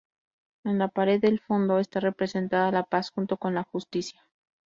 [0.63, 4.23] En la pared del fondo está representada la Paz junto con la Justicia.